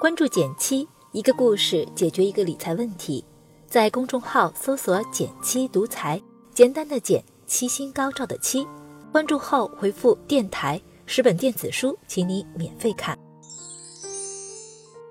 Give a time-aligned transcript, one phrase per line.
[0.00, 3.22] 关注减七，一个故事解决一个理财问题。
[3.68, 6.18] 在公众号搜索“减七独裁，
[6.54, 8.66] 简单的减，七星高照的七。
[9.12, 13.14] 关注后回复“电台”，十本电子书，请你免费看。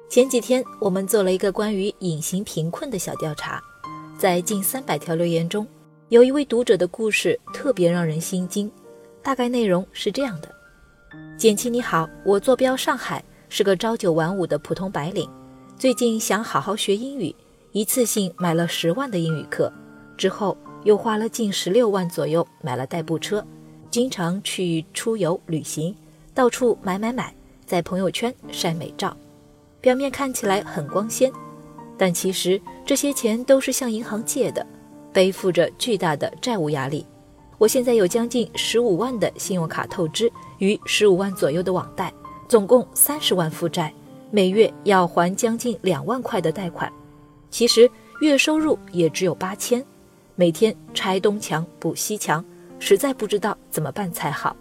[0.09, 3.61] 前几天我们做了一个关于隐形贫困的小调查，
[4.17, 5.67] 在近三百条留言中，
[6.07, 8.69] 有一位读者的故事特别让人心惊。
[9.21, 10.49] 大概内容是这样的：
[11.37, 13.23] 简七你好，我坐标上海。
[13.49, 15.27] 是个朝九晚五的普通白领，
[15.75, 17.35] 最近想好好学英语，
[17.71, 19.73] 一次性买了十万的英语课，
[20.15, 23.43] 之后又花了近十六万左右买了代步车，
[23.89, 25.95] 经常去出游旅行，
[26.35, 27.33] 到处买买买，
[27.65, 29.17] 在朋友圈晒美照，
[29.81, 31.31] 表面看起来很光鲜，
[31.97, 34.65] 但其实这些钱都是向银行借的，
[35.11, 37.03] 背负着巨大的债务压力。
[37.57, 42.13] 我现在有将近十五万的信用卡透支与十五万左右的网贷。
[42.49, 43.93] 总共三十万负债，
[44.31, 46.91] 每月要还将近两万块的贷款，
[47.51, 47.89] 其实
[48.21, 49.85] 月收入也只有八千，
[50.33, 52.43] 每天拆东墙补西墙，
[52.79, 54.55] 实在不知道怎么办才好。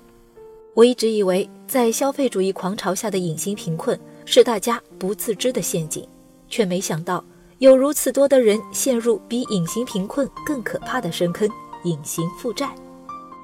[0.75, 6.07] 我一直以为在消费主义狂潮下的隐形贫困是大家不自知的陷阱，
[6.47, 7.25] 却没想到
[7.57, 11.49] 有如此多的人陷入比隐形贫困更可怕的深坑——
[11.85, 12.69] 隐形负债。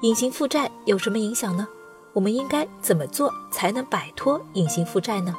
[0.03, 1.67] 隐形负债有什么影响呢？
[2.15, 5.35] 我们应该怎么做才能摆脱隐形负债呢？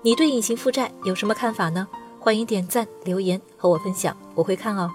[0.00, 1.86] 你对隐形负债有什么看法呢？
[2.18, 4.90] 欢迎点赞留言和我分享，我会看哦。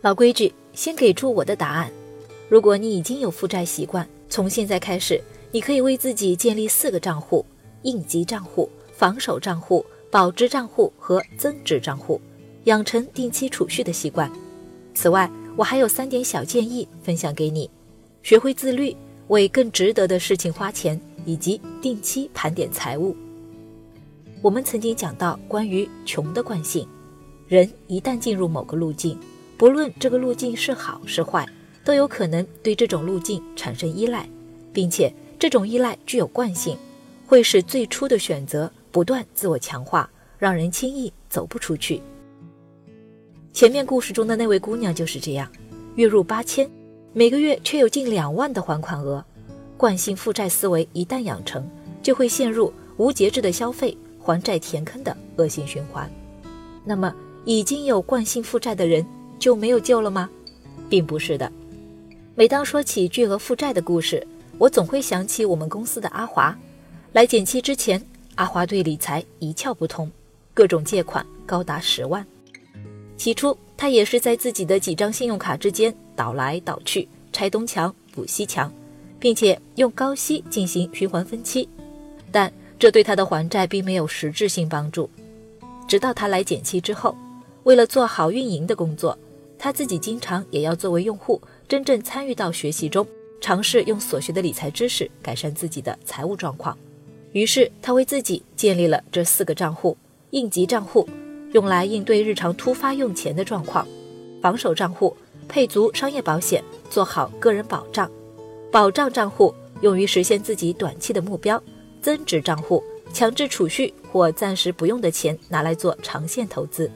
[0.00, 1.88] 老规矩，先给出我的答案。
[2.48, 7.46] 如果你已经有负债习惯，从现在开始，你可以为自己建立四个账户：
[7.82, 12.20] 应急账户、防守账户、保值账户和增值账户，
[12.64, 14.28] 养成定期储蓄的习惯。
[14.96, 17.70] 此外，我还有三点小建议分享给你。
[18.24, 18.96] 学会自律，
[19.28, 23.14] 为更值得的事情花钱，以及定期盘点财务。
[24.40, 26.88] 我们曾经讲到关于穷的惯性，
[27.46, 29.18] 人一旦进入某个路径，
[29.58, 31.46] 不论这个路径是好是坏，
[31.84, 34.26] 都有可能对这种路径产生依赖，
[34.72, 36.78] 并且这种依赖具有惯性，
[37.26, 42.00] 会使最初的选择不断自我强化，让人轻易走不出去。
[43.52, 45.46] 前面故事中的那位姑娘就是这样，
[45.96, 46.66] 月入八千。
[47.16, 49.24] 每个月却有近两万的还款额，
[49.76, 51.64] 惯性负债思维一旦养成，
[52.02, 56.10] 就会陷入无节制的消费、还债填坑的恶性循环。
[56.84, 57.14] 那么，
[57.44, 59.06] 已经有惯性负债的人
[59.38, 60.28] 就没有救了吗？
[60.88, 61.50] 并不是的。
[62.34, 64.26] 每当说起巨额负债的故事，
[64.58, 66.58] 我总会想起我们公司的阿华。
[67.12, 68.04] 来减期之前，
[68.34, 70.10] 阿华对理财一窍不通，
[70.52, 72.26] 各种借款高达十万。
[73.16, 78.72] 起初，他也是在自己的几张信用卡之间倒来倒去，拆东墙补西墙，
[79.18, 81.68] 并且用高息进行循环分期，
[82.30, 85.08] 但这对他的还债并没有实质性帮助。
[85.86, 87.16] 直到他来减期之后，
[87.62, 89.16] 为了做好运营的工作，
[89.58, 93.06] 他自己经常也要作为用户，真正参与到学习中，
[93.40, 96.76] 尝试用所学的理财知识改善自己的财务状况。
[97.32, 99.96] 于是，他为自己建立了这四个账户：
[100.30, 101.08] 应急账户。
[101.54, 103.86] 用来应对日常突发用钱的状况，
[104.42, 105.16] 防守账户
[105.48, 108.08] 配足商业保险，做好个人保障；
[108.72, 111.56] 保障账户用于实现自己短期的目标；
[112.02, 112.82] 增值账户
[113.12, 116.90] 强制储蓄或暂时不用的钱拿来做长线投资。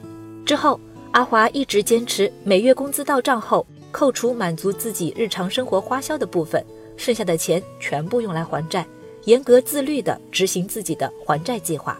[0.45, 0.77] 之后，
[1.11, 6.61] 阿华一直坚持每月工资到账后，扣除满足自己日常生活花销的部分，
[6.97, 8.85] 剩下的钱全部用来还债，
[9.23, 11.97] 严格自律地执行自己的还债计划。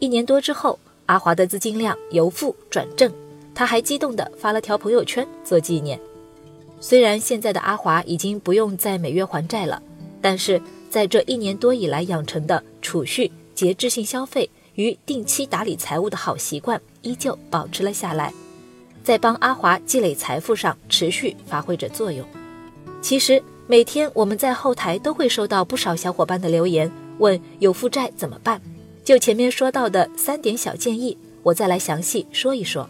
[0.00, 0.78] 一年多之后。
[1.08, 3.10] 阿华的资金量由负转正，
[3.54, 5.98] 他还激动地发了条朋友圈做纪念。
[6.80, 9.82] 虽然现在的阿华已经不用再每月还债了，
[10.20, 10.60] 但是
[10.90, 18.30] 在这一年多以来养成的储蓄、节制性消费与定期打理财务的好习惯依旧保持了下来，
[19.02, 22.22] 在帮阿华积累财富上持续发挥着作用。
[23.00, 28.60] 其实每天我们在后台都会收到不少小伙伴的留言，问有负债怎么办。
[29.08, 32.86] 就前面说到的三点小建议，我再来详细说一说。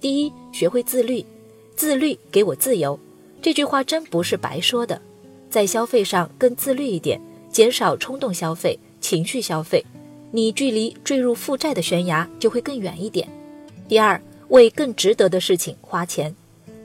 [0.00, 1.26] 第一，学会自律，
[1.74, 2.96] 自律给我自由。
[3.42, 5.02] 这句话真不是白说的，
[5.50, 7.20] 在消费上更自律一点，
[7.50, 9.84] 减少冲动消费、情绪消费，
[10.30, 13.28] 你距离坠入负债的悬崖就会更远一点。
[13.88, 16.32] 第二，为更值得的事情花钱。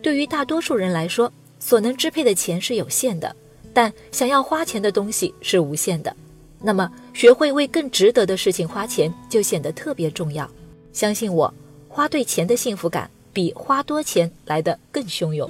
[0.01, 3.35] 对于大多数人来说，所能支配的钱是有限的，
[3.75, 6.15] 但想要花钱的东西是无限的。
[6.63, 10.49] 那么，学会为更值得的事情花钱，就显得特别重要。
[10.93, 11.51] 相信我，
[11.87, 15.49] 花对钱的幸福感比花多钱来的更汹涌。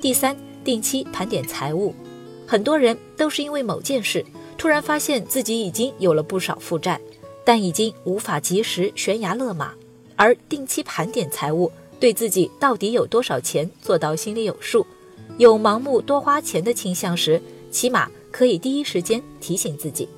[0.00, 1.94] 第三，定期盘点财务。
[2.46, 4.24] 很多人都是因为某件事，
[4.56, 7.00] 突然发现自己已经有了不少负债，
[7.44, 9.72] 但已经无法及时悬崖勒马，
[10.16, 14.86] 而定期盘点财务，对自己到底有多少钱做到心里有数，
[15.38, 17.40] 有盲目多花钱的倾向时，
[17.70, 20.08] 起码可以第一时间提醒自己。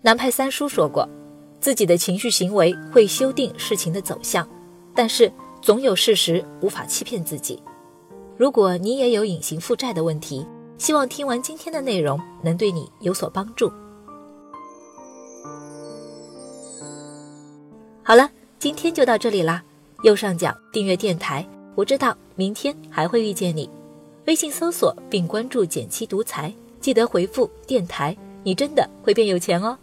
[0.00, 1.08] 南派三叔说过，
[1.60, 4.48] 自己的情绪行为会修订事情的走向，
[4.94, 5.30] 但是
[5.60, 7.60] 总有事实无法欺骗自己。
[8.36, 10.46] 如果你也有隐形负债的问题，
[10.78, 13.68] 希望听完今天的内容能对你有所帮助。
[18.04, 18.30] 好了，
[18.60, 19.62] 今天就到这里啦。
[20.04, 21.44] 右上角订阅电台，
[21.74, 23.68] 我知道明天还会遇见你。
[24.26, 29.76] 微信搜索并关注“减七独裁，记得回复“电台”，你真的会变有钱哦。